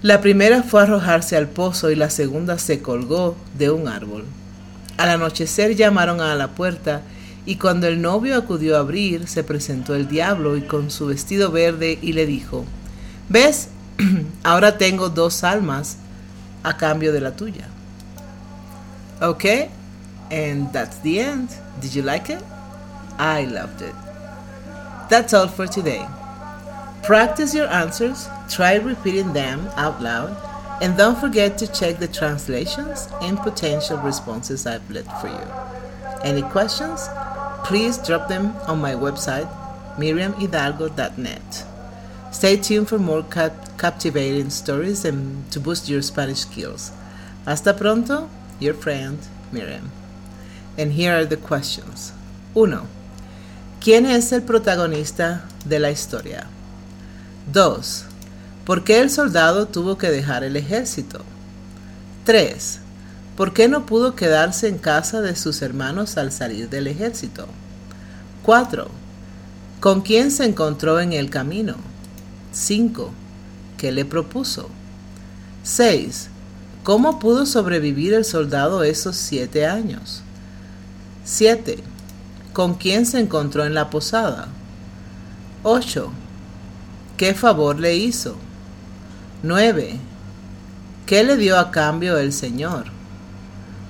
La 0.01 0.21
primera 0.21 0.63
fue 0.63 0.79
a 0.79 0.83
arrojarse 0.83 1.35
al 1.35 1.49
pozo 1.49 1.91
y 1.91 1.95
la 1.95 2.09
segunda 2.09 2.57
se 2.57 2.81
colgó 2.81 3.35
de 3.57 3.69
un 3.69 3.89
árbol. 3.89 4.23
Al 4.95 5.09
anochecer 5.09 5.75
llamaron 5.75 6.21
a 6.21 6.33
la 6.35 6.47
puerta 6.49 7.01
Y 7.47 7.55
cuando 7.55 7.87
el 7.87 8.01
novio 8.01 8.37
acudió 8.37 8.75
a 8.75 8.81
abrir, 8.81 9.25
se 9.29 9.41
presentó 9.41 9.95
el 9.95 10.09
diablo 10.09 10.57
y 10.57 10.63
con 10.63 10.91
su 10.91 11.05
vestido 11.07 11.49
verde 11.49 11.97
y 12.01 12.11
le 12.11 12.25
dijo, 12.25 12.65
¿ves? 13.29 13.69
Ahora 14.43 14.77
tengo 14.77 15.07
dos 15.07 15.45
almas 15.45 15.95
a 16.63 16.75
cambio 16.75 17.13
de 17.13 17.21
la 17.21 17.31
tuya. 17.37 17.69
Okay? 19.21 19.69
And 20.29 20.73
that's 20.73 20.97
the 21.03 21.21
end. 21.21 21.49
Did 21.79 21.95
you 21.95 22.03
like 22.03 22.29
it? 22.29 22.43
I 23.17 23.45
loved 23.45 23.81
it. 23.81 23.95
That's 25.09 25.33
all 25.33 25.47
for 25.47 25.67
today. 25.67 26.05
Practice 27.03 27.55
your 27.55 27.69
answers, 27.69 28.27
try 28.49 28.75
repeating 28.75 29.31
them 29.31 29.69
out 29.77 30.01
loud, 30.01 30.35
and 30.81 30.97
don't 30.97 31.17
forget 31.17 31.57
to 31.59 31.67
check 31.67 31.97
the 31.97 32.09
translations 32.09 33.07
and 33.21 33.37
potential 33.37 33.99
responses 33.99 34.67
I've 34.67 34.91
left 34.91 35.21
for 35.21 35.29
you. 35.29 35.47
Any 36.23 36.41
questions? 36.41 37.07
Please 37.67 37.97
drop 37.97 38.29
them 38.29 38.55
on 38.65 38.79
my 38.79 38.93
website, 38.93 39.49
miriamhidalgo.net. 39.97 41.65
Stay 42.31 42.55
tuned 42.55 42.87
for 42.87 42.97
more 42.97 43.23
cap- 43.23 43.77
captivating 43.77 44.49
stories 44.49 45.03
and 45.03 45.43
to 45.51 45.59
boost 45.59 45.89
your 45.89 46.01
Spanish 46.01 46.39
skills. 46.39 46.93
Hasta 47.45 47.73
pronto, 47.73 48.29
your 48.61 48.73
friend 48.73 49.19
Miriam. 49.51 49.91
And 50.77 50.93
here 50.93 51.11
are 51.13 51.25
the 51.25 51.35
questions. 51.35 52.13
1. 52.53 52.87
¿Quién 53.81 54.05
es 54.05 54.31
el 54.31 54.43
protagonista 54.43 55.43
de 55.65 55.79
la 55.79 55.91
historia? 55.91 56.47
2. 57.51 58.05
¿Por 58.63 58.85
qué 58.85 59.01
el 59.01 59.09
soldado 59.09 59.65
tuvo 59.67 59.97
que 59.97 60.09
dejar 60.09 60.45
el 60.45 60.55
ejército? 60.55 61.25
3. 62.23 62.79
¿Por 63.37 63.53
qué 63.53 63.67
no 63.67 63.85
pudo 63.85 64.15
quedarse 64.15 64.67
en 64.67 64.79
casa 64.79 65.21
de 65.21 65.35
sus 65.35 65.61
hermanos 65.61 66.17
al 66.17 66.31
salir 66.31 66.71
del 66.71 66.87
ejército? 66.87 67.45
4. 68.41 68.87
¿Con 69.79 70.01
quién 70.01 70.31
se 70.31 70.43
encontró 70.43 70.99
en 70.99 71.13
el 71.13 71.29
camino? 71.29 71.75
5. 72.51 73.11
¿Qué 73.77 73.91
le 73.91 74.05
propuso? 74.05 74.69
6. 75.61 76.29
¿Cómo 76.83 77.19
pudo 77.19 77.45
sobrevivir 77.45 78.15
el 78.15 78.25
soldado 78.25 78.83
esos 78.83 79.15
siete 79.15 79.67
años? 79.67 80.23
7. 81.23 81.83
¿Con 82.53 82.73
quién 82.73 83.05
se 83.05 83.19
encontró 83.19 83.65
en 83.65 83.75
la 83.75 83.91
posada? 83.91 84.47
8. 85.61 86.11
¿Qué 87.17 87.35
favor 87.35 87.79
le 87.79 87.97
hizo? 87.97 88.35
9. 89.43 89.99
¿Qué 91.05 91.23
le 91.23 91.37
dio 91.37 91.59
a 91.59 91.69
cambio 91.69 92.17
el 92.17 92.33
Señor? 92.33 92.96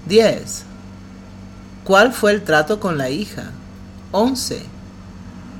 10. 0.07 0.63
¿Cuál 1.83 2.13
fue 2.13 2.31
el 2.31 2.43
trato 2.43 2.79
con 2.79 2.97
la 2.97 3.09
hija? 3.09 3.51
11. 4.11 4.61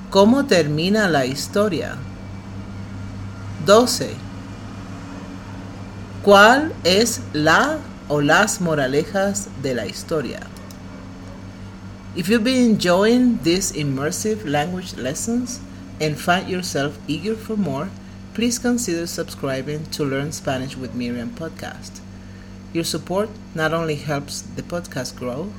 ¿Cómo 0.10 0.46
termina 0.46 1.10
la 1.10 1.26
historia? 1.26 1.96
12. 3.66 4.10
¿Cuál 6.24 6.74
es 6.84 7.22
la 7.34 7.78
o 8.08 8.22
las 8.22 8.62
moralejas 8.62 9.50
de 9.62 9.76
la 9.76 9.86
historia? 9.86 10.40
If 12.16 12.30
you've 12.30 12.44
been 12.44 12.72
enjoying 12.72 13.40
these 13.44 13.74
immersive 13.74 14.46
language 14.46 14.98
lessons 14.98 15.60
and 16.02 16.18
find 16.18 16.50
yourself 16.50 16.98
eager 17.08 17.36
for 17.36 17.58
more, 17.58 17.90
please 18.34 18.60
consider 18.60 19.08
subscribing 19.08 19.86
to 19.92 20.04
Learn 20.04 20.32
Spanish 20.32 20.76
with 20.76 20.96
Miriam 20.96 21.30
podcast. 21.30 22.07
Your 22.74 22.84
support 22.84 23.30
not 23.56 23.74
only 23.74 23.96
helps 23.96 24.42
the 24.42 24.62
podcast 24.62 25.16
grow, 25.16 25.52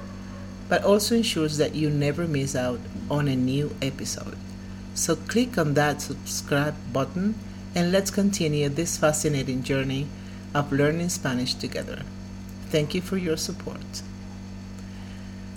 but 0.68 0.84
also 0.84 1.16
ensures 1.16 1.56
that 1.56 1.74
you 1.74 1.88
never 1.88 2.26
miss 2.26 2.54
out 2.54 2.80
on 3.10 3.28
a 3.28 3.36
new 3.36 3.74
episode. 3.80 4.36
So 4.94 5.16
click 5.16 5.56
on 5.56 5.74
that 5.74 6.02
subscribe 6.02 6.74
button 6.92 7.34
and 7.74 7.92
let's 7.92 8.10
continue 8.10 8.68
this 8.68 8.98
fascinating 8.98 9.62
journey 9.62 10.08
of 10.54 10.72
learning 10.72 11.08
Spanish 11.08 11.54
together. 11.54 12.02
Thank 12.70 12.94
you 12.94 13.00
for 13.00 13.16
your 13.16 13.36
support. 13.36 14.02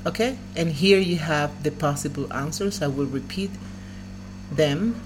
Okay, 0.05 0.37
and 0.55 0.71
here 0.71 0.99
you 0.99 1.17
have 1.17 1.63
the 1.63 1.71
possible 1.71 2.31
answers. 2.33 2.81
I 2.81 2.87
will 2.87 3.05
repeat 3.05 3.51
them, 4.51 5.01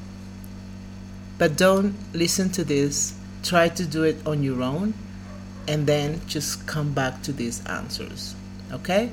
but 1.37 1.57
don't 1.57 1.95
listen 2.13 2.49
to 2.51 2.63
this. 2.63 3.15
Try 3.43 3.69
to 3.69 3.85
do 3.85 4.03
it 4.03 4.25
on 4.25 4.43
your 4.43 4.61
own 4.61 4.93
and 5.67 5.87
then 5.87 6.21
just 6.27 6.65
come 6.65 6.93
back 6.93 7.21
to 7.23 7.31
these 7.31 7.63
answers. 7.65 8.35
Okay? 8.71 9.09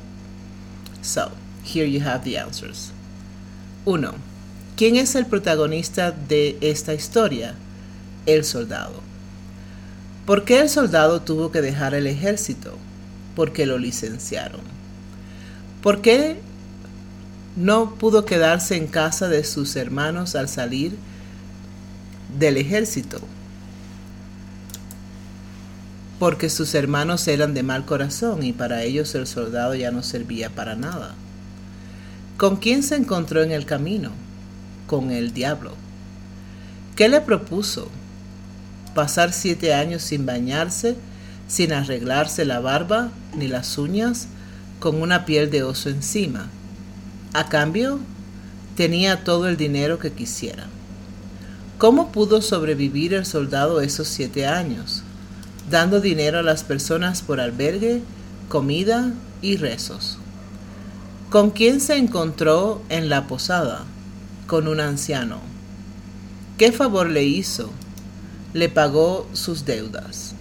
So, 1.00 1.32
here 1.62 1.86
you 1.86 2.00
have 2.00 2.24
the 2.24 2.36
answers. 2.36 2.92
1. 3.84 4.14
¿Quién 4.76 4.96
es 4.96 5.14
el 5.14 5.26
protagonista 5.26 6.12
de 6.12 6.56
esta 6.60 6.94
historia? 6.94 7.54
El 8.26 8.44
soldado. 8.44 9.02
¿Por 10.26 10.44
qué 10.44 10.60
el 10.60 10.68
soldado 10.68 11.20
tuvo 11.20 11.50
que 11.50 11.60
dejar 11.60 11.94
el 11.94 12.06
ejército? 12.06 12.78
Porque 13.34 13.66
lo 13.66 13.78
licenciaron. 13.78 14.60
¿Por 15.82 16.00
qué 16.00 16.40
no 17.56 17.96
pudo 17.96 18.24
quedarse 18.24 18.76
en 18.76 18.86
casa 18.86 19.28
de 19.28 19.42
sus 19.42 19.74
hermanos 19.74 20.36
al 20.36 20.48
salir 20.48 20.96
del 22.38 22.56
ejército? 22.56 23.20
Porque 26.22 26.50
sus 26.50 26.76
hermanos 26.76 27.26
eran 27.26 27.52
de 27.52 27.64
mal 27.64 27.84
corazón 27.84 28.44
y 28.44 28.52
para 28.52 28.84
ellos 28.84 29.12
el 29.16 29.26
soldado 29.26 29.74
ya 29.74 29.90
no 29.90 30.04
servía 30.04 30.50
para 30.50 30.76
nada. 30.76 31.16
¿Con 32.36 32.58
quién 32.58 32.84
se 32.84 32.94
encontró 32.94 33.42
en 33.42 33.50
el 33.50 33.66
camino? 33.66 34.12
Con 34.86 35.10
el 35.10 35.34
diablo. 35.34 35.72
¿Qué 36.94 37.08
le 37.08 37.20
propuso? 37.22 37.88
Pasar 38.94 39.32
siete 39.32 39.74
años 39.74 40.02
sin 40.02 40.24
bañarse, 40.24 40.94
sin 41.48 41.72
arreglarse 41.72 42.44
la 42.44 42.60
barba 42.60 43.10
ni 43.36 43.48
las 43.48 43.76
uñas, 43.76 44.28
con 44.78 45.02
una 45.02 45.24
piel 45.24 45.50
de 45.50 45.64
oso 45.64 45.88
encima. 45.88 46.50
A 47.32 47.48
cambio, 47.48 47.98
tenía 48.76 49.24
todo 49.24 49.48
el 49.48 49.56
dinero 49.56 49.98
que 49.98 50.12
quisiera. 50.12 50.68
¿Cómo 51.78 52.12
pudo 52.12 52.42
sobrevivir 52.42 53.12
el 53.12 53.26
soldado 53.26 53.80
esos 53.80 54.06
siete 54.06 54.46
años? 54.46 55.02
Dando 55.72 56.02
dinero 56.02 56.40
a 56.40 56.42
las 56.42 56.64
personas 56.64 57.22
por 57.22 57.40
albergue, 57.40 58.02
comida 58.50 59.14
y 59.40 59.56
rezos. 59.56 60.18
¿Con 61.30 61.50
quién 61.50 61.80
se 61.80 61.96
encontró 61.96 62.82
en 62.90 63.08
la 63.08 63.26
posada? 63.26 63.86
Con 64.46 64.68
un 64.68 64.80
anciano. 64.80 65.38
¿Qué 66.58 66.72
favor 66.72 67.08
le 67.08 67.24
hizo? 67.24 67.70
Le 68.52 68.68
pagó 68.68 69.26
sus 69.32 69.64
deudas. 69.64 70.34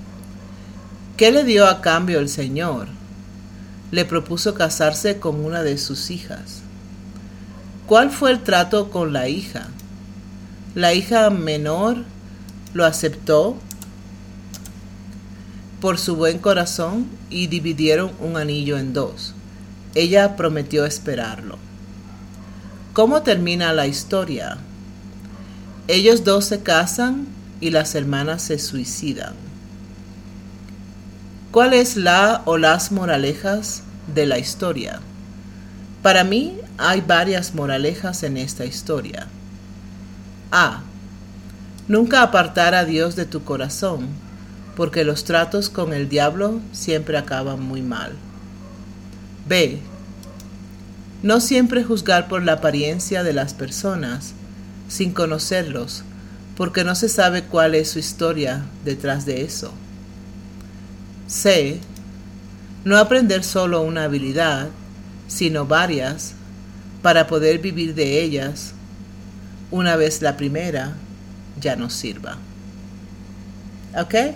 ¿Qué 1.16 1.32
le 1.32 1.46
dio 1.46 1.66
a 1.66 1.80
cambio 1.80 2.20
el 2.20 2.28
Señor? 2.28 2.90
le 3.90 4.04
propuso 4.04 4.54
casarse 4.54 5.20
con 5.20 5.46
una 5.46 5.64
de 5.64 5.78
sus 5.78 6.12
hijas. 6.12 6.60
¿Cuál 7.88 8.12
fue 8.12 8.32
el 8.32 8.44
trato 8.44 8.90
con 8.90 9.14
la 9.14 9.30
hija? 9.30 9.68
La 10.76 10.94
hija 10.94 11.30
menor 11.30 12.04
lo 12.74 12.84
aceptó 12.84 13.56
por 15.82 15.98
su 15.98 16.16
buen 16.16 16.38
corazón 16.38 17.08
y 17.30 17.48
dividieron 17.48 18.12
un 18.20 18.38
anillo 18.38 18.78
en 18.78 18.94
dos. 18.94 19.34
Ella 19.96 20.38
prometió 20.38 20.86
esperarlo. 20.86 21.58
¿Cómo 22.94 23.24
termina 23.24 23.74
la 23.74 23.88
historia? 23.88 24.58
Ellos 25.88 26.24
dos 26.24 26.46
se 26.46 26.62
casan 26.62 27.28
y 27.60 27.72
las 27.72 27.96
hermanas 27.96 28.44
se 28.44 28.60
suicidan. 28.60 29.34
¿Cuál 31.52 31.74
es 31.74 31.98
la 31.98 32.44
o 32.46 32.58
las 32.58 32.92
moralejas 32.92 33.84
de 34.14 34.26
la 34.26 34.40
historia? 34.40 35.02
Para 36.02 36.24
mí 36.24 36.58
hay 36.78 37.02
varias 37.02 37.56
moralejas 37.56 38.24
en 38.24 38.38
esta 38.38 38.66
historia. 38.66 39.28
A. 40.52 40.82
Nunca 41.88 42.22
apartar 42.22 42.74
a 42.74 42.86
Dios 42.86 43.16
de 43.16 43.26
tu 43.26 43.44
corazón, 43.44 44.08
porque 44.76 45.04
los 45.04 45.24
tratos 45.24 45.70
con 45.70 45.94
el 45.94 46.10
diablo 46.10 46.60
siempre 46.72 47.18
acaban 47.18 47.62
muy 47.62 47.82
mal. 47.82 48.14
B. 49.48 49.80
No 51.24 51.40
siempre 51.40 51.84
juzgar 51.84 52.28
por 52.28 52.44
la 52.44 52.54
apariencia 52.54 53.24
de 53.24 53.34
las 53.34 53.54
personas, 53.54 54.34
sin 54.88 55.12
conocerlos, 55.12 56.04
porque 56.56 56.84
no 56.84 56.96
se 56.96 57.10
sabe 57.10 57.44
cuál 57.44 57.76
es 57.76 57.92
su 57.92 58.00
historia 58.00 58.66
detrás 58.86 59.26
de 59.26 59.44
eso. 59.44 59.74
C. 61.28 61.80
No 62.84 62.98
aprender 62.98 63.44
solo 63.44 63.82
una 63.82 64.06
habilidad, 64.06 64.70
sino 65.28 65.66
varias, 65.66 66.34
para 67.02 67.28
poder 67.28 67.60
vivir 67.60 67.96
de 67.96 68.22
ellas 68.22 68.74
una 69.72 69.96
vez 69.96 70.22
la 70.22 70.38
primera 70.38 70.94
ya 71.60 71.76
no 71.76 71.90
sirva. 71.90 72.38
Okay? 73.98 74.36